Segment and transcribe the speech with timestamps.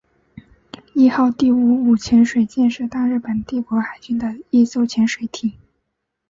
[0.95, 5.53] 伊号第五五潜水舰是大日本帝国海军的一艘潜水艇。